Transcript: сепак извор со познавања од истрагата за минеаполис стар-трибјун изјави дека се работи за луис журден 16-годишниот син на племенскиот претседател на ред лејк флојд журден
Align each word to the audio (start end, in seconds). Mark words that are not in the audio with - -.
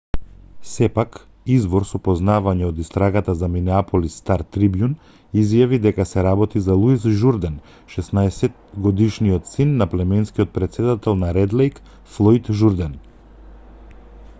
сепак 0.67 1.17
извор 1.55 1.83
со 1.89 1.99
познавања 2.07 2.65
од 2.71 2.79
истрагата 2.83 3.35
за 3.41 3.49
минеаполис 3.55 4.15
стар-трибјун 4.21 4.95
изјави 5.43 5.79
дека 5.85 6.07
се 6.13 6.23
работи 6.29 6.63
за 6.69 6.79
луис 6.81 7.05
журден 7.21 7.61
16-годишниот 7.99 9.53
син 9.55 9.77
на 9.85 9.89
племенскиот 9.95 10.55
претседател 10.59 11.21
на 11.27 11.33
ред 11.39 11.57
лејк 11.63 11.81
флојд 12.17 12.51
журден 12.63 13.01